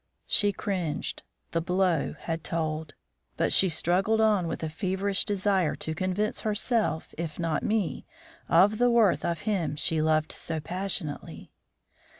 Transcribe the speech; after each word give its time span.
She 0.25 0.51
cringed; 0.51 1.21
the 1.51 1.61
blow 1.61 2.15
had 2.21 2.43
told. 2.43 2.95
But 3.37 3.53
she 3.53 3.69
struggled 3.69 4.19
on, 4.19 4.47
with 4.47 4.63
a 4.63 4.67
feverish 4.69 5.25
desire 5.25 5.75
to 5.75 5.93
convince 5.93 6.41
herself, 6.41 7.13
if 7.19 7.37
not 7.37 7.61
me, 7.61 8.07
of 8.49 8.79
the 8.79 8.89
worth 8.89 9.23
of 9.23 9.41
him 9.41 9.75
she 9.75 10.01
loved 10.01 10.31
so 10.31 10.59
passionately. 10.59 11.51